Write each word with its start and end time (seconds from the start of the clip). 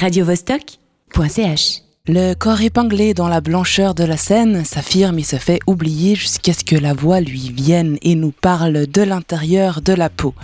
radiovostok.ch. 0.00 1.82
Le 2.08 2.32
corps 2.32 2.62
épinglé 2.62 3.12
dans 3.12 3.28
la 3.28 3.42
blancheur 3.42 3.94
de 3.94 4.02
la 4.02 4.16
scène 4.16 4.64
s'affirme 4.64 5.18
et 5.18 5.22
se 5.22 5.36
fait 5.36 5.60
oublier 5.66 6.14
jusqu'à 6.14 6.54
ce 6.54 6.64
que 6.64 6.74
la 6.74 6.94
voix 6.94 7.20
lui 7.20 7.52
vienne 7.54 7.98
et 8.00 8.14
nous 8.14 8.32
parle 8.32 8.86
de 8.86 9.02
l'intérieur 9.02 9.82
de 9.82 9.92
la 9.92 10.08
peau. 10.08 10.34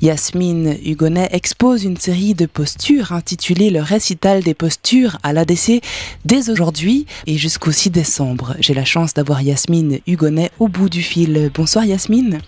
Yasmine 0.00 0.76
Hugonnet 0.84 1.28
expose 1.32 1.82
une 1.82 1.96
série 1.96 2.34
de 2.34 2.46
postures 2.46 3.10
intitulée 3.10 3.70
Le 3.70 3.82
récital 3.82 4.44
des 4.44 4.54
postures 4.54 5.18
à 5.24 5.32
l'ADC 5.32 5.82
dès 6.24 6.48
aujourd'hui 6.48 7.06
et 7.26 7.36
jusqu'au 7.36 7.72
6 7.72 7.90
décembre. 7.90 8.54
J'ai 8.60 8.74
la 8.74 8.84
chance 8.84 9.12
d'avoir 9.12 9.42
Yasmine 9.42 9.98
Hugonnet 10.06 10.52
au 10.60 10.68
bout 10.68 10.88
du 10.88 11.02
fil. 11.02 11.50
Bonsoir 11.52 11.84
Yasmine. 11.84 12.40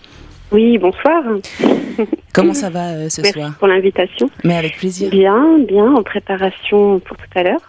Oui, 0.52 0.76
bonsoir. 0.76 1.22
Comment 2.34 2.52
ça 2.52 2.68
va 2.68 2.90
euh, 2.90 3.08
ce 3.08 3.22
Merci 3.22 3.38
soir 3.38 3.54
pour 3.58 3.68
l'invitation. 3.68 4.28
Mais 4.44 4.56
avec 4.56 4.76
plaisir. 4.76 5.10
Bien, 5.10 5.58
bien, 5.58 5.94
en 5.94 6.02
préparation 6.02 6.98
pour 7.00 7.16
tout 7.16 7.38
à 7.38 7.42
l'heure. 7.42 7.60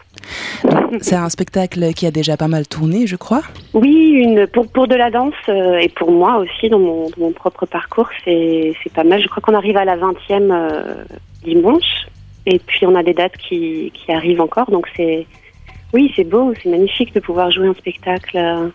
C'est 1.00 1.16
un 1.16 1.30
spectacle 1.30 1.94
qui 1.94 2.06
a 2.06 2.12
déjà 2.12 2.36
pas 2.36 2.48
mal 2.48 2.68
tourné, 2.68 3.08
je 3.08 3.16
crois. 3.16 3.42
Oui, 3.74 4.12
une, 4.24 4.48
pour, 4.48 4.68
pour 4.68 4.88
de 4.88 4.96
la 4.96 5.12
danse 5.12 5.34
euh, 5.48 5.78
et 5.78 5.90
pour 5.90 6.12
moi 6.12 6.38
aussi 6.38 6.70
dans 6.70 6.80
mon, 6.80 7.10
dans 7.10 7.20
mon 7.20 7.32
propre 7.32 7.66
parcours, 7.66 8.10
c'est 8.26 8.74
pas 8.94 9.04
mal. 9.04 9.22
Je 9.22 9.28
crois 9.28 9.42
qu'on 9.42 9.56
arrive 9.56 9.78
à 9.78 9.86
la 9.86 9.96
20e 9.96 10.52
euh, 10.52 10.96
dimanche 11.44 12.08
et 12.46 12.60
puis 12.60 12.86
on 12.86 12.96
a 12.96 13.04
des 13.04 13.14
dates 13.14 13.38
qui, 13.38 13.92
qui 13.94 14.12
arrivent 14.12 14.42
encore. 14.42 14.70
Donc 14.72 14.88
c'est 14.96 15.26
oui, 15.94 16.12
c'est 16.16 16.24
beau, 16.24 16.54
c'est 16.62 16.70
magnifique 16.70 17.14
de 17.14 17.20
pouvoir 17.20 17.52
jouer 17.52 17.68
un 17.68 17.74
spectacle 17.76 18.72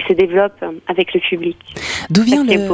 qui 0.00 0.06
se 0.08 0.12
développe 0.12 0.62
avec 0.88 1.14
le 1.14 1.20
public. 1.20 1.56
D'où 2.10 2.22
vient 2.22 2.44
le... 2.44 2.68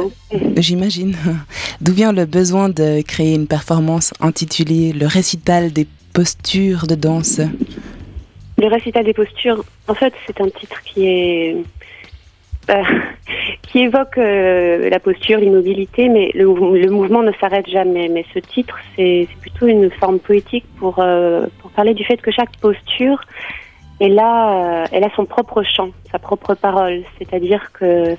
J'imagine. 0.61 1.15
D'où 1.81 1.93
vient 1.93 2.11
le 2.13 2.25
besoin 2.25 2.69
de 2.69 3.01
créer 3.01 3.35
une 3.35 3.47
performance 3.47 4.13
intitulée 4.19 4.93
Le 4.93 5.07
récital 5.07 5.71
des 5.71 5.87
postures 6.13 6.85
de 6.87 6.95
danse? 6.95 7.39
Le 8.57 8.67
récital 8.67 9.03
des 9.05 9.13
postures, 9.13 9.63
en 9.87 9.93
fait, 9.95 10.13
c'est 10.27 10.39
un 10.41 10.49
titre 10.49 10.81
qui 10.83 11.05
est 11.07 11.55
euh, 12.69 12.81
qui 13.63 13.79
évoque 13.79 14.17
euh, 14.17 14.89
la 14.89 14.99
posture, 14.99 15.39
l'immobilité, 15.39 16.07
mais 16.09 16.31
le, 16.33 16.45
mou- 16.45 16.75
le 16.75 16.89
mouvement 16.89 17.23
ne 17.23 17.31
s'arrête 17.41 17.67
jamais. 17.69 18.09
Mais 18.09 18.25
ce 18.33 18.39
titre, 18.39 18.77
c'est 18.95 19.27
c'est 19.29 19.39
plutôt 19.39 19.67
une 19.67 19.89
forme 19.91 20.19
poétique 20.19 20.65
pour 20.79 20.99
euh, 20.99 21.47
pour 21.59 21.71
parler 21.71 21.93
du 21.93 22.03
fait 22.05 22.17
que 22.17 22.31
chaque 22.31 22.55
posture, 22.57 23.19
elle 23.99 24.19
a 24.19 24.83
euh, 24.83 24.85
elle 24.91 25.03
a 25.03 25.09
son 25.15 25.25
propre 25.25 25.63
chant, 25.63 25.89
sa 26.11 26.19
propre 26.19 26.55
parole. 26.55 27.03
C'est-à-dire 27.17 27.71
que 27.73 28.15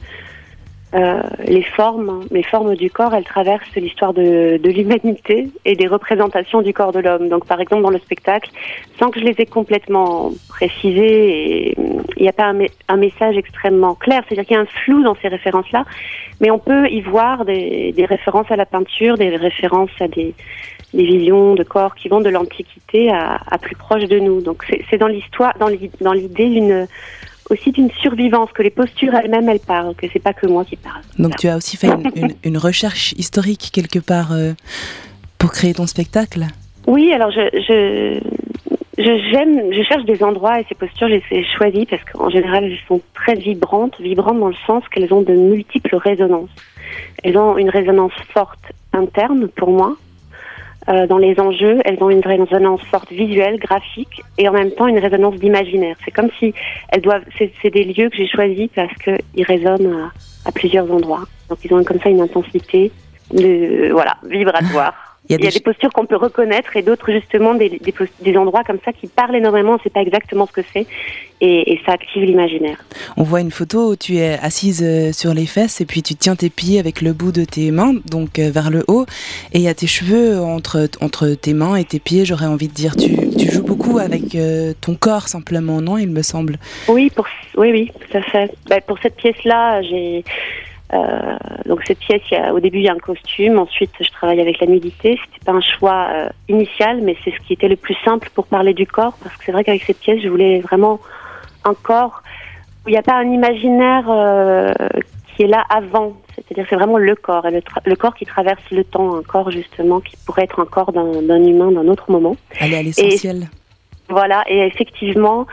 euh, 0.94 1.22
les 1.46 1.62
formes, 1.62 2.24
les 2.30 2.42
formes 2.42 2.74
du 2.76 2.90
corps, 2.90 3.14
elles 3.14 3.24
traversent 3.24 3.74
l'histoire 3.76 4.12
de, 4.14 4.58
de 4.58 4.70
l'humanité 4.70 5.48
et 5.64 5.74
des 5.74 5.86
représentations 5.86 6.62
du 6.62 6.72
corps 6.72 6.92
de 6.92 7.00
l'homme. 7.00 7.28
Donc, 7.28 7.46
par 7.46 7.60
exemple, 7.60 7.82
dans 7.82 7.90
le 7.90 7.98
spectacle, 7.98 8.50
sans 8.98 9.10
que 9.10 9.18
je 9.20 9.24
les 9.24 9.34
ai 9.38 9.46
complètement 9.46 10.32
précisées, 10.48 11.74
il 12.16 12.22
n'y 12.22 12.28
a 12.28 12.32
pas 12.32 12.44
un, 12.46 12.58
un 12.88 12.96
message 12.96 13.36
extrêmement 13.36 13.94
clair. 13.94 14.22
C'est-à-dire 14.24 14.46
qu'il 14.46 14.56
y 14.56 14.58
a 14.58 14.62
un 14.62 14.66
flou 14.84 15.02
dans 15.02 15.16
ces 15.20 15.28
références-là, 15.28 15.84
mais 16.40 16.50
on 16.50 16.58
peut 16.58 16.88
y 16.88 17.00
voir 17.00 17.44
des, 17.44 17.92
des 17.92 18.04
références 18.04 18.50
à 18.50 18.56
la 18.56 18.66
peinture, 18.66 19.16
des 19.16 19.36
références 19.36 19.90
à 20.00 20.08
des, 20.08 20.34
des 20.92 21.04
visions 21.04 21.54
de 21.54 21.64
corps 21.64 21.94
qui 21.96 22.08
vont 22.08 22.20
de 22.20 22.30
l'Antiquité 22.30 23.10
à, 23.10 23.40
à 23.50 23.58
plus 23.58 23.74
proche 23.74 24.04
de 24.04 24.18
nous. 24.20 24.40
Donc, 24.40 24.64
c'est 24.88 24.98
dans 24.98 25.08
l'histoire, 25.08 25.54
dans 25.58 26.12
l'idée 26.12 26.48
d'une 26.48 26.86
aussi 27.50 27.72
d'une 27.72 27.90
survivance, 28.00 28.50
que 28.52 28.62
les 28.62 28.70
postures 28.70 29.14
elles-mêmes, 29.14 29.48
elles 29.48 29.60
parlent, 29.60 29.94
que 29.94 30.06
c'est 30.12 30.18
pas 30.22 30.32
que 30.32 30.46
moi 30.46 30.64
qui 30.64 30.76
parle. 30.76 31.02
Donc 31.18 31.36
tu 31.36 31.48
as 31.48 31.56
aussi 31.56 31.76
fait 31.76 31.88
une, 31.88 32.10
une- 32.16 32.34
une 32.44 32.58
recherche 32.58 33.12
historique 33.18 33.70
quelque 33.72 33.98
part 33.98 34.32
euh, 34.32 34.52
pour 35.38 35.52
créer 35.52 35.74
ton 35.74 35.86
spectacle? 35.86 36.44
Oui, 36.86 37.12
alors 37.12 37.30
je, 37.30 37.40
je, 37.52 38.20
je- 38.98 39.72
je 39.76 39.82
cherche 39.82 40.04
des 40.04 40.22
endroits 40.22 40.60
et 40.60 40.66
ces 40.68 40.74
postures, 40.74 41.08
je 41.08 41.14
les 41.14 41.22
ai 41.30 41.44
choisies 41.44 41.86
parce 41.86 42.02
qu'en 42.04 42.30
général, 42.30 42.64
elles 42.64 42.78
sont 42.88 43.00
très 43.14 43.34
vibrantes, 43.34 44.00
vibrantes 44.00 44.38
dans 44.40 44.48
le 44.48 44.54
sens 44.66 44.82
qu'elles 44.90 45.12
ont 45.12 45.22
de 45.22 45.32
multiples 45.34 45.96
résonances. 45.96 46.50
Elles 47.22 47.36
ont 47.38 47.56
une 47.58 47.70
résonance 47.70 48.12
forte 48.32 48.60
interne 48.92 49.48
pour 49.48 49.70
moi. 49.70 49.96
Euh, 50.88 51.06
dans 51.06 51.18
les 51.18 51.38
enjeux, 51.40 51.80
elles 51.84 52.02
ont 52.02 52.10
une 52.10 52.20
résonance 52.20 52.82
forte 52.82 53.10
visuelle, 53.10 53.58
graphique, 53.58 54.22
et 54.38 54.48
en 54.48 54.52
même 54.52 54.70
temps 54.72 54.86
une 54.86 54.98
résonance 54.98 55.36
d'imaginaire. 55.36 55.96
C'est 56.04 56.10
comme 56.10 56.30
si 56.38 56.54
elles 56.90 57.00
doivent. 57.00 57.24
C'est, 57.38 57.70
des 57.70 57.84
lieux 57.84 58.10
que 58.10 58.16
j'ai 58.16 58.28
choisis 58.28 58.68
parce 58.74 58.94
qu'ils 58.94 59.44
résonnent 59.44 60.10
à, 60.44 60.48
à 60.48 60.52
plusieurs 60.52 60.90
endroits. 60.90 61.24
Donc 61.48 61.58
ils 61.64 61.72
ont 61.72 61.82
comme 61.82 62.00
ça 62.00 62.10
une 62.10 62.20
intensité 62.20 62.92
de 63.32 63.90
voilà 63.92 64.16
vibratoire. 64.24 65.03
Il 65.28 65.32
y 65.32 65.34
a 65.36 65.38
Il 65.38 65.44
y 65.44 65.48
a 65.48 65.50
des 65.50 65.60
postures 65.60 65.90
qu'on 65.92 66.06
peut 66.06 66.16
reconnaître 66.16 66.76
et 66.76 66.82
d'autres 66.82 67.10
justement 67.10 67.54
des, 67.54 67.80
des, 68.20 68.36
endroits 68.36 68.62
comme 68.64 68.78
ça 68.84 68.92
qui 68.92 69.06
parlent 69.06 69.36
énormément, 69.36 69.72
on 69.72 69.74
ne 69.74 69.80
sait 69.80 69.90
pas 69.90 70.02
exactement 70.02 70.46
ce 70.46 70.52
que 70.52 70.60
c'est 70.72 70.86
et, 71.40 71.72
et 71.72 71.80
ça 71.86 71.92
active 71.92 72.24
l'imaginaire. 72.24 72.76
On 73.16 73.22
voit 73.22 73.40
une 73.40 73.50
photo 73.50 73.92
où 73.92 73.96
tu 73.96 74.16
es 74.16 74.38
assise 74.40 74.82
euh, 74.82 75.12
sur 75.12 75.34
les 75.34 75.46
fesses 75.46 75.80
et 75.80 75.86
puis 75.86 76.02
tu 76.02 76.14
tiens 76.14 76.36
tes 76.36 76.50
pieds 76.50 76.78
avec 76.78 77.00
le 77.00 77.12
bout 77.12 77.32
de 77.32 77.44
tes 77.44 77.70
mains, 77.70 77.94
donc 78.10 78.38
euh, 78.38 78.50
vers 78.50 78.70
le 78.70 78.84
haut, 78.86 79.06
et 79.52 79.58
il 79.58 79.62
y 79.62 79.68
a 79.68 79.74
tes 79.74 79.86
cheveux 79.86 80.38
entre, 80.40 80.88
entre 81.00 81.28
tes 81.28 81.54
mains 81.54 81.76
et 81.76 81.84
tes 81.84 82.00
pieds, 82.00 82.24
j'aurais 82.24 82.46
envie 82.46 82.68
de 82.68 82.74
dire. 82.74 82.96
Tu, 82.96 83.16
tu 83.36 83.50
joues 83.50 83.64
beaucoup 83.64 83.98
avec 83.98 84.34
euh, 84.34 84.72
ton 84.80 84.94
corps 84.94 85.28
simplement, 85.28 85.80
non, 85.80 85.98
il 85.98 86.10
me 86.10 86.22
semble? 86.22 86.58
Oui, 86.88 87.10
pour, 87.10 87.26
oui, 87.56 87.70
oui, 87.72 87.92
tout 88.00 88.18
à 88.18 88.22
fait. 88.22 88.50
Ben, 88.68 88.80
pour 88.86 88.98
cette 88.98 89.16
pièce-là, 89.16 89.82
j'ai 89.82 90.24
euh, 90.92 91.36
donc 91.66 91.80
cette 91.86 91.98
pièce, 91.98 92.22
il 92.30 92.34
y 92.34 92.36
a, 92.36 92.52
au 92.52 92.60
début 92.60 92.78
il 92.78 92.84
y 92.84 92.88
a 92.88 92.92
un 92.92 92.98
costume, 92.98 93.58
ensuite 93.58 93.90
je 94.00 94.10
travaille 94.10 94.40
avec 94.40 94.60
la 94.60 94.66
nudité. 94.66 95.18
C'était 95.24 95.44
pas 95.44 95.52
un 95.52 95.60
choix 95.60 96.08
euh, 96.12 96.28
initial, 96.48 97.00
mais 97.02 97.16
c'est 97.24 97.32
ce 97.32 97.38
qui 97.46 97.54
était 97.54 97.68
le 97.68 97.76
plus 97.76 97.96
simple 98.04 98.28
pour 98.34 98.46
parler 98.46 98.74
du 98.74 98.86
corps, 98.86 99.16
parce 99.22 99.34
que 99.36 99.44
c'est 99.44 99.52
vrai 99.52 99.64
qu'avec 99.64 99.82
cette 99.82 99.98
pièce, 99.98 100.20
je 100.22 100.28
voulais 100.28 100.60
vraiment 100.60 101.00
un 101.64 101.74
corps 101.74 102.22
où 102.84 102.90
il 102.90 102.92
n'y 102.92 102.98
a 102.98 103.02
pas 103.02 103.14
un 103.14 103.30
imaginaire 103.32 104.04
euh, 104.08 104.72
qui 105.34 105.44
est 105.44 105.48
là 105.48 105.64
avant. 105.70 106.12
C'est-à-dire 106.34 106.66
c'est 106.68 106.76
vraiment 106.76 106.98
le 106.98 107.16
corps, 107.16 107.46
et 107.46 107.50
le, 107.50 107.62
le 107.86 107.96
corps 107.96 108.14
qui 108.14 108.26
traverse 108.26 108.62
le 108.70 108.84
temps, 108.84 109.16
un 109.16 109.22
corps 109.22 109.50
justement 109.50 110.00
qui 110.00 110.16
pourrait 110.26 110.44
être 110.44 110.60
un 110.60 110.66
corps 110.66 110.92
d'un 110.92 111.22
d'un 111.22 111.42
humain 111.42 111.72
d'un 111.72 111.88
autre 111.88 112.10
moment. 112.10 112.36
Aller 112.60 112.76
à 112.76 112.82
l'essentiel. 112.82 113.48
Voilà, 114.10 114.44
et 114.48 114.58
effectivement, 114.66 115.46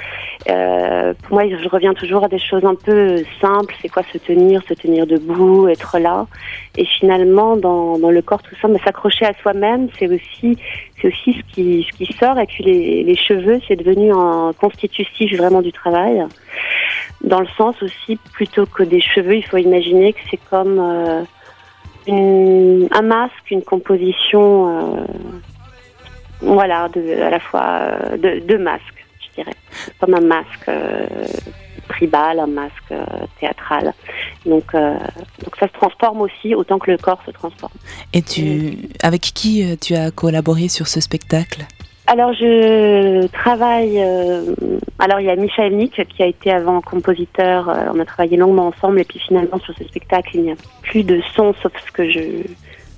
euh, 0.49 1.13
pour 1.23 1.35
moi, 1.35 1.43
je 1.47 1.69
reviens 1.69 1.93
toujours 1.93 2.25
à 2.25 2.27
des 2.27 2.37
choses 2.37 2.65
un 2.65 2.75
peu 2.75 3.23
simples. 3.39 3.73
C'est 3.81 3.87
quoi 3.87 4.03
se 4.11 4.17
tenir, 4.17 4.61
se 4.67 4.73
tenir 4.73 5.07
debout, 5.07 5.69
être 5.69 5.97
là. 5.99 6.27
Et 6.77 6.83
finalement, 6.83 7.55
dans, 7.55 7.97
dans 7.97 8.11
le 8.11 8.21
corps, 8.21 8.43
tout 8.43 8.55
ça, 8.61 8.67
mais 8.67 8.79
s'accrocher 8.79 9.25
à 9.25 9.33
soi-même, 9.41 9.87
c'est 9.97 10.07
aussi, 10.07 10.57
c'est 11.01 11.07
aussi 11.07 11.33
ce 11.33 11.53
qui, 11.53 11.87
ce 11.89 11.97
qui 11.97 12.11
sort. 12.13 12.37
Et 12.39 12.45
puis 12.45 12.65
les, 12.65 13.03
les 13.05 13.15
cheveux, 13.15 13.61
c'est 13.69 13.77
devenu 13.77 14.11
un 14.11 14.51
constitutif 14.59 15.33
vraiment 15.37 15.61
du 15.61 15.71
travail. 15.71 16.21
Dans 17.23 17.39
le 17.39 17.47
sens 17.57 17.81
aussi, 17.81 18.17
plutôt 18.33 18.65
que 18.65 18.83
des 18.83 18.99
cheveux, 18.99 19.37
il 19.37 19.45
faut 19.45 19.57
imaginer 19.57 20.11
que 20.11 20.19
c'est 20.29 20.39
comme 20.49 20.77
euh, 20.77 21.23
une, 22.05 22.89
un 22.91 23.01
masque, 23.01 23.49
une 23.49 23.63
composition. 23.63 24.67
Euh, 24.67 25.05
voilà, 26.41 26.89
de, 26.89 27.21
à 27.21 27.29
la 27.29 27.39
fois 27.39 27.63
euh, 27.63 28.17
de, 28.17 28.39
de 28.45 28.57
masques, 28.57 29.05
je 29.21 29.41
dirais. 29.41 29.55
Comme 29.99 30.13
un 30.15 30.21
masque 30.21 30.67
euh, 30.69 31.05
tribal, 31.89 32.39
un 32.39 32.47
masque 32.47 32.91
euh, 32.91 33.05
théâtral. 33.39 33.93
Donc, 34.45 34.73
euh, 34.73 34.95
donc 35.43 35.55
ça 35.59 35.67
se 35.67 35.73
transforme 35.73 36.21
aussi 36.21 36.55
autant 36.55 36.79
que 36.79 36.91
le 36.91 36.97
corps 36.97 37.21
se 37.25 37.31
transforme. 37.31 37.73
Et 38.13 38.21
tu, 38.21 38.77
avec 39.03 39.21
qui 39.21 39.77
tu 39.79 39.95
as 39.95 40.11
collaboré 40.11 40.67
sur 40.67 40.87
ce 40.87 40.99
spectacle? 40.99 41.65
Alors 42.07 42.33
je 42.33 43.25
travaille. 43.27 44.01
euh, 44.01 44.53
alors 44.99 45.19
il 45.21 45.27
y 45.27 45.29
a 45.29 45.35
Michael 45.35 45.75
Nick 45.77 46.01
qui 46.09 46.23
a 46.23 46.25
été 46.25 46.51
avant 46.51 46.81
compositeur. 46.81 47.69
euh, 47.69 47.85
on 47.93 47.99
a 47.99 48.05
travaillé 48.05 48.37
longuement 48.37 48.67
ensemble 48.67 48.99
et 48.99 49.03
puis 49.05 49.19
finalement 49.19 49.59
sur 49.59 49.73
ce 49.77 49.83
spectacle 49.85 50.31
il 50.33 50.41
n'y 50.41 50.51
a 50.51 50.55
plus 50.81 51.03
de 51.03 51.21
son 51.35 51.53
sauf 51.61 51.71
ce 51.85 51.91
que 51.91 52.09
je 52.09 52.19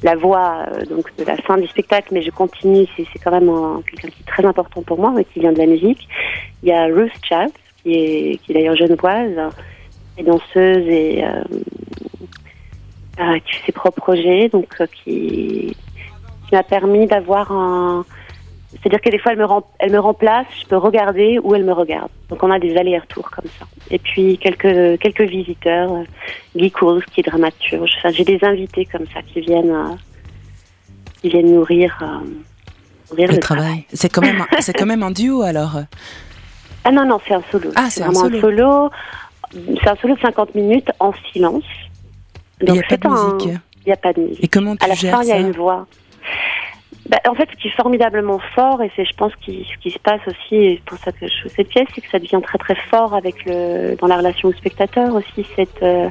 la 0.03 0.16
voix 0.16 0.66
euh, 0.68 0.86
donc 0.86 1.16
de 1.18 1.24
la 1.24 1.38
fin 1.38 1.58
du 1.58 1.68
spectacle, 1.68 2.09
mais 2.12 2.22
je 2.22 2.31
continue. 2.31 2.86
C'est 2.96 3.19
quand 3.24 3.31
même 3.31 3.50
un- 3.50 3.81
quelqu'un 3.90 4.09
qui 4.09 4.22
est 4.22 4.25
très 4.28 4.46
important 4.46 4.81
pour 4.81 5.00
moi 5.00 5.14
et 5.19 5.25
qui 5.25 5.40
vient 5.40 5.53
de 5.53 5.58
la 5.59 5.66
musique. 5.66 6.08
Il 6.61 6.70
y 6.70 6.72
a 6.73 6.85
Ruth 6.85 7.11
Childs 7.23 7.53
qui 7.82 7.94
est 7.96 8.38
qui 8.44 8.52
est 8.52 8.55
d'ailleurs 8.55 8.76
genevoise, 8.76 9.32
et 10.17 10.23
danseuse 10.23 10.85
et 10.88 11.23
euh, 11.23 11.44
euh, 13.20 13.40
qui 13.46 13.53
fait 13.53 13.66
ses 13.67 13.72
propres 13.72 14.02
projets, 14.02 14.50
donc 14.50 14.67
qui 15.03 15.76
qui 16.47 16.56
m'a 16.56 16.64
permis 16.64 17.08
d'avoir 17.08 17.52
un 17.52 18.06
c'est-à-dire 18.81 19.02
que 19.02 19.09
des 19.09 19.20
fois, 19.20 19.31
elle 19.34 19.37
me, 19.40 19.46
rem- 19.46 19.64
elle 19.79 19.91
me 19.91 19.99
remplace, 19.99 20.46
je 20.61 20.66
peux 20.67 20.78
regarder 20.78 21.40
où 21.41 21.53
elle 21.55 21.64
me 21.64 21.73
regarde. 21.73 22.09
Donc, 22.29 22.41
on 22.43 22.49
a 22.52 22.59
des 22.59 22.75
allers-retours 22.75 23.29
comme 23.31 23.49
ça. 23.59 23.66
Et 23.91 23.99
puis, 23.99 24.37
quelques, 24.40 24.99
quelques 24.99 25.22
visiteurs, 25.29 25.91
euh, 25.93 26.03
Guy 26.55 26.72
Course, 26.72 27.03
qui 27.14 27.20
est 27.22 27.23
dramaturge. 27.23 27.91
Enfin, 27.99 28.09
J'ai 28.11 28.23
des 28.25 28.40
invités 28.43 28.85
comme 28.85 29.05
ça 29.14 29.22
qui 29.22 29.41
viennent, 29.41 29.72
euh, 29.72 29.96
qui 31.22 31.29
viennent 31.29 31.53
nourrir, 31.53 31.97
euh, 32.02 32.05
nourrir 33.11 33.28
Le 33.29 33.34
le, 33.35 33.40
travail. 33.40 33.85
C'est 33.93 34.09
quand, 34.09 34.22
même 34.22 34.41
un- 34.41 34.72
quand 34.73 34.85
même 34.85 35.03
un 35.03 35.11
duo 35.11 35.41
alors 35.43 35.78
Ah 36.84 36.91
non, 36.91 37.05
non, 37.05 37.20
c'est 37.28 37.34
un 37.35 37.43
solo. 37.52 37.70
Ah, 37.75 37.87
c'est 37.90 38.03
un 38.03 38.14
solo. 38.14 38.90
C'est 39.81 39.87
un 39.87 39.96
solo 39.97 40.16
de 40.16 40.20
50 40.22 40.55
minutes 40.55 40.90
en 40.99 41.14
silence. 41.31 41.64
Il 42.61 42.72
n'y 42.72 42.79
a 42.79 42.81
Donc, 42.81 42.87
pas 42.90 42.97
de 42.97 43.08
un- 43.08 43.34
musique. 43.35 43.59
Il 43.85 43.90
n'y 43.90 43.93
a 43.93 43.97
pas 43.97 44.14
de 44.14 44.22
musique. 44.22 44.43
Et 44.43 44.47
comment 44.47 44.75
tu 44.75 44.84
À 44.84 44.87
la 44.87 44.93
gères 44.96 45.16
fin, 45.17 45.23
il 45.23 45.29
y 45.29 45.31
a 45.34 45.37
une 45.37 45.52
voix. 45.52 45.85
Bah, 47.09 47.17
en 47.28 47.34
fait, 47.35 47.50
ce 47.52 47.58
qui 47.58 47.67
est 47.67 47.72
formidablement 47.72 48.40
fort, 48.55 48.82
et 48.82 48.91
c'est, 48.96 49.05
je 49.05 49.14
pense, 49.16 49.34
qui, 49.38 49.67
ce 49.72 49.78
qui 49.82 49.91
se 49.91 50.00
passe 50.00 50.22
aussi, 50.28 50.55
et 50.55 50.82
pour 50.85 50.97
ça 51.00 51.11
que 51.11 51.28
je 51.28 51.34
fais 51.44 51.50
cette 51.50 51.67
pièce, 51.70 51.88
c'est 51.94 52.02
que 52.02 52.09
ça 52.09 52.20
devient 52.20 52.40
très 52.44 52.58
très 52.58 52.76
fort 52.76 53.14
avec 53.14 53.44
le, 53.46 53.96
dans 53.96 54.08
la 54.08 54.17
relation 54.17 54.50
au 54.50 54.53
spectateur 54.53 55.14
aussi, 55.16 55.46
cette, 55.55 55.84
euh, 55.84 56.09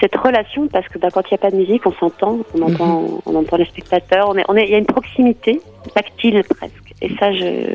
cette 0.00 0.14
relation, 0.16 0.68
parce 0.68 0.88
que 0.88 0.98
bah, 0.98 1.08
quand 1.12 1.22
il 1.22 1.34
n'y 1.34 1.34
a 1.34 1.38
pas 1.38 1.50
de 1.50 1.56
musique, 1.56 1.84
on 1.86 1.92
s'entend, 1.92 2.38
on 2.54 2.62
entend, 2.62 3.00
Mhm. 3.02 3.20
on 3.26 3.34
entend 3.34 3.56
les 3.56 3.64
spectateurs, 3.66 4.28
on 4.28 4.36
est, 4.36 4.44
on 4.48 4.56
est, 4.56 4.64
il 4.64 4.70
y 4.70 4.74
a 4.74 4.78
une 4.78 4.86
proximité 4.86 5.60
tactile 5.94 6.42
presque, 6.48 6.92
et 7.02 7.10
ça, 7.18 7.32
je, 7.32 7.74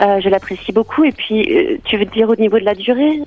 euh, 0.00 0.20
je 0.20 0.28
l'apprécie 0.28 0.72
beaucoup. 0.72 1.04
Et 1.04 1.12
puis, 1.12 1.42
euh, 1.56 1.76
tu 1.84 1.96
veux 1.96 2.04
dire 2.06 2.28
au 2.28 2.36
niveau 2.36 2.58
de 2.58 2.64
la 2.64 2.74
durée, 2.74 3.20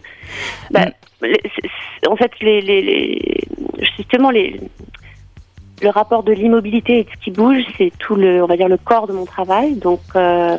bah, 0.71 0.85
les- 1.21 1.33
c'est- 1.43 1.69
c'est- 2.01 2.07
en 2.09 2.15
fait, 2.15 2.31
les, 2.41 2.61
les, 2.61 2.81
les- 2.81 3.39
justement 3.97 4.29
les 4.31 4.59
le 5.81 5.89
rapport 5.89 6.23
de 6.23 6.31
l'immobilité 6.31 6.99
et 6.99 7.03
de 7.03 7.09
ce 7.09 7.23
qui 7.23 7.31
bouge, 7.31 7.63
c'est 7.77 7.91
tout 7.97 8.15
le, 8.15 8.43
on 8.43 8.45
va 8.47 8.55
dire, 8.57 8.67
le 8.69 8.77
corps 8.77 9.07
de 9.07 9.13
mon 9.13 9.25
travail. 9.25 9.75
Donc, 9.75 10.01
euh, 10.15 10.57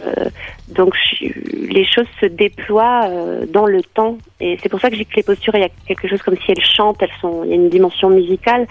donc 0.68 0.94
je- 0.96 1.26
les 1.68 1.84
choses 1.84 2.06
se 2.20 2.26
déploient 2.26 3.02
euh, 3.08 3.46
dans 3.46 3.66
le 3.66 3.82
temps. 3.82 4.18
Et 4.40 4.58
c'est 4.62 4.68
pour 4.68 4.80
ça 4.80 4.90
que 4.90 4.96
j'ai 4.96 5.04
que 5.04 5.14
les 5.16 5.22
postures, 5.22 5.54
il 5.54 5.60
y 5.60 5.64
a 5.64 5.68
quelque 5.86 6.08
chose 6.08 6.22
comme 6.22 6.36
si 6.36 6.50
elles 6.52 6.64
chantent, 6.64 7.02
elles 7.02 7.08
sont, 7.20 7.44
il 7.44 7.50
y 7.50 7.52
a 7.52 7.56
une 7.56 7.68
dimension 7.68 8.10
musicale. 8.10 8.66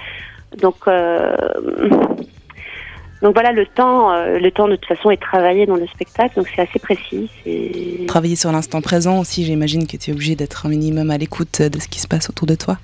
Donc, 0.62 0.76
euh, 0.88 1.36
donc 3.22 3.34
voilà, 3.34 3.52
le 3.52 3.66
temps, 3.66 4.12
euh, 4.12 4.40
le 4.40 4.52
temps 4.52 4.68
de 4.68 4.76
toute 4.76 4.88
façon 4.88 5.12
est 5.12 5.22
travaillé 5.22 5.66
dans 5.66 5.76
le 5.76 5.88
spectacle, 5.88 6.36
donc 6.36 6.48
c'est 6.56 6.62
assez 6.62 6.80
précis. 6.80 7.30
C'est 7.44 8.06
Travailler 8.08 8.36
sur 8.36 8.52
l'instant 8.52 8.82
présent 8.82 9.20
aussi, 9.20 9.46
j'imagine 9.46 9.86
que 9.88 9.98
tu 9.98 10.12
es 10.12 10.14
obligé 10.14 10.36
d'être 10.36 10.66
un 10.66 10.70
minimum 10.70 11.12
à 11.12 11.18
l'écoute 11.18 11.62
de 11.62 11.80
ce 11.80 11.88
qui 11.88 12.00
se 12.00 12.08
passe 12.08 12.30
autour 12.30 12.48
de 12.48 12.56
toi. 12.56 12.78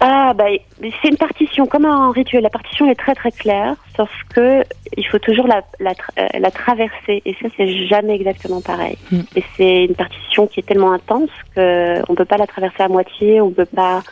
Ah, 0.00 0.32
bah, 0.34 0.46
c'est 0.80 1.08
une 1.08 1.16
partition, 1.16 1.66
comme 1.66 1.84
un 1.84 2.10
rituel. 2.10 2.42
La 2.42 2.50
partition 2.50 2.90
est 2.90 2.96
très 2.96 3.14
très 3.14 3.30
claire, 3.30 3.76
sauf 3.96 4.10
que 4.34 4.64
il 4.96 5.06
faut 5.06 5.18
toujours 5.18 5.46
la, 5.46 5.62
la, 5.78 5.92
tra- 5.92 6.10
euh, 6.18 6.38
la 6.38 6.50
traverser, 6.50 7.22
et 7.24 7.36
ça, 7.40 7.48
c'est 7.56 7.86
jamais 7.86 8.14
exactement 8.14 8.60
pareil. 8.60 8.96
Mm. 9.10 9.20
Et 9.36 9.44
c'est 9.56 9.84
une 9.84 9.94
partition 9.94 10.46
qui 10.46 10.60
est 10.60 10.64
tellement 10.64 10.92
intense 10.92 11.30
que 11.54 12.00
on 12.08 12.14
peut 12.14 12.24
pas 12.24 12.38
la 12.38 12.46
traverser 12.46 12.82
à 12.82 12.88
moitié, 12.88 13.40
on 13.40 13.50
peut 13.50 13.64
pas 13.66 14.02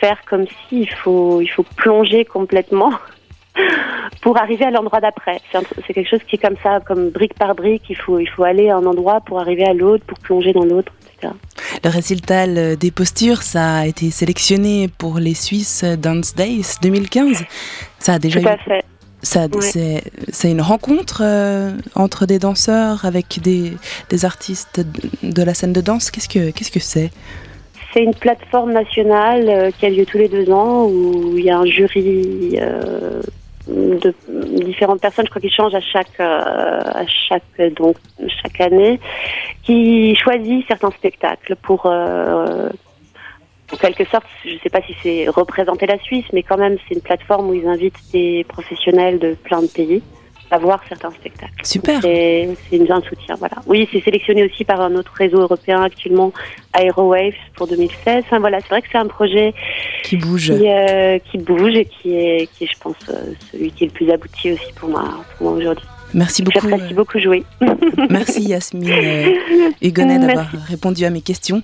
faire 0.00 0.18
comme 0.28 0.46
si 0.46 0.80
il 0.80 0.90
faut, 0.90 1.40
il 1.42 1.48
faut 1.48 1.64
plonger 1.76 2.24
complètement 2.24 2.92
pour 4.22 4.36
arriver 4.38 4.64
à 4.66 4.70
l'endroit 4.70 5.00
d'après. 5.00 5.40
C'est 5.86 5.92
quelque 5.94 6.08
chose 6.08 6.20
qui 6.28 6.36
est 6.36 6.38
comme 6.38 6.56
ça, 6.62 6.80
comme 6.80 7.10
brique 7.10 7.34
par 7.34 7.54
brique. 7.54 7.84
Il 7.88 7.96
faut, 7.96 8.18
il 8.18 8.26
faut 8.28 8.44
aller 8.44 8.68
à 8.70 8.76
un 8.76 8.86
endroit 8.86 9.20
pour 9.20 9.40
arriver 9.40 9.64
à 9.64 9.72
l'autre, 9.74 10.04
pour 10.06 10.18
plonger 10.18 10.52
dans 10.52 10.64
l'autre, 10.64 10.92
etc. 11.18 11.32
Le 11.84 11.88
récital 11.90 12.76
des 12.76 12.90
postures, 12.90 13.42
ça 13.42 13.78
a 13.78 13.86
été 13.86 14.10
sélectionné 14.10 14.88
pour 14.98 15.18
les 15.18 15.34
Suisses 15.34 15.84
Dance 15.84 16.34
Days 16.34 16.76
2015. 16.82 17.44
Ça 17.98 18.14
a 18.14 18.18
déjà 18.18 18.40
Tout 18.40 18.46
eu 18.46 18.50
à 18.50 18.58
fait. 18.58 18.84
Ça, 19.22 19.40
Ouais. 19.52 19.60
c'est, 19.60 20.02
c'est 20.32 20.50
une 20.50 20.62
rencontre 20.62 21.20
euh, 21.22 21.72
entre 21.94 22.24
des 22.24 22.38
danseurs 22.38 23.04
avec 23.04 23.38
des, 23.42 23.72
des 24.08 24.24
artistes 24.24 24.80
de, 24.80 25.30
de 25.30 25.42
la 25.42 25.52
scène 25.52 25.74
de 25.74 25.82
danse. 25.82 26.10
Qu'est-ce 26.10 26.28
que, 26.28 26.50
qu'est-ce 26.50 26.70
que 26.70 26.80
c'est? 26.80 27.10
C'est 27.92 28.02
une 28.02 28.14
plateforme 28.14 28.72
nationale 28.72 29.46
euh, 29.48 29.70
qui 29.78 29.84
a 29.84 29.90
lieu 29.90 30.06
tous 30.06 30.16
les 30.16 30.28
deux 30.28 30.50
ans 30.50 30.86
où 30.86 31.34
il 31.36 31.44
y 31.44 31.50
a 31.50 31.58
un 31.58 31.66
jury 31.66 32.56
euh, 32.62 33.20
de 33.70 34.14
différentes 34.64 35.00
personnes, 35.00 35.26
je 35.26 35.30
crois 35.30 35.40
qu'ils 35.40 35.52
changent 35.52 35.74
à 35.74 35.80
chaque 35.80 36.18
euh, 36.20 36.80
à 36.84 37.06
chaque 37.06 37.74
donc 37.76 37.96
chaque 38.42 38.60
année, 38.60 39.00
qui 39.62 40.14
choisit 40.16 40.66
certains 40.66 40.90
spectacles 40.90 41.56
pour 41.56 41.86
euh, 41.86 42.68
en 43.72 43.76
quelque 43.76 44.04
sorte, 44.04 44.26
je 44.44 44.54
ne 44.54 44.58
sais 44.58 44.70
pas 44.70 44.82
si 44.82 44.94
c'est 45.02 45.28
représenter 45.28 45.86
la 45.86 45.98
Suisse, 45.98 46.24
mais 46.32 46.42
quand 46.42 46.58
même 46.58 46.76
c'est 46.88 46.94
une 46.96 47.02
plateforme 47.02 47.50
où 47.50 47.54
ils 47.54 47.66
invitent 47.66 48.00
des 48.12 48.44
professionnels 48.48 49.18
de 49.18 49.34
plein 49.34 49.62
de 49.62 49.68
pays 49.68 50.02
à 50.50 50.58
voir 50.58 50.80
certains 50.88 51.10
spectacles. 51.12 51.52
Super. 51.62 52.00
C'est 52.02 52.48
un 52.90 53.00
soutien, 53.02 53.34
voilà. 53.38 53.56
Oui, 53.66 53.88
c'est 53.92 54.02
sélectionné 54.02 54.44
aussi 54.44 54.64
par 54.64 54.80
un 54.80 54.94
autre 54.96 55.12
réseau 55.14 55.40
européen 55.40 55.82
actuellement, 55.82 56.32
Aerowaves 56.78 57.34
pour 57.54 57.66
2016. 57.68 58.24
Enfin 58.26 58.38
voilà, 58.40 58.58
c'est 58.60 58.68
vrai 58.68 58.82
que 58.82 58.88
c'est 58.90 58.98
un 58.98 59.06
projet 59.06 59.54
Qui 60.02 60.16
bouge. 60.16 60.46
qui, 60.56 60.68
euh, 60.68 61.18
qui 61.30 61.38
bouge 61.38 61.74
et 61.74 61.84
qui 61.84 62.14
est, 62.14 62.48
qui 62.56 62.64
est, 62.64 62.72
je 62.72 62.78
pense, 62.80 62.96
euh, 63.10 63.32
celui 63.52 63.70
qui 63.70 63.84
est 63.84 63.86
le 63.88 63.92
plus 63.92 64.10
abouti 64.10 64.52
aussi 64.52 64.72
pour 64.76 64.88
moi, 64.88 65.04
pour 65.38 65.50
moi 65.50 65.58
aujourd'hui. 65.58 65.86
Merci 66.12 66.42
beaucoup. 66.42 66.68
J'apprécie 66.68 66.94
beaucoup 66.94 67.20
jouer. 67.20 67.44
Merci 68.10 68.42
Yasmine 68.42 68.90
euh, 68.90 69.70
Hugonnet 69.80 70.18
d'avoir 70.18 70.50
répondu 70.68 71.04
à 71.04 71.10
mes 71.10 71.20
questions. 71.20 71.62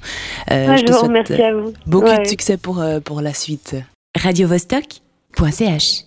Euh, 0.53 0.69
Un 0.69 0.77
je 0.77 0.85
te 0.85 0.93
jour, 0.93 1.01
souhaite 1.01 1.11
merci 1.11 1.43
à 1.43 1.53
vous. 1.53 1.73
beaucoup 1.87 2.07
Ouais. 2.07 2.21
de 2.23 2.29
succès 2.29 2.57
pour, 2.57 2.81
euh, 2.81 3.01
pour 3.01 3.21
la 3.21 3.35
suite. 3.35 3.75
radiovostok.ch 4.17 6.06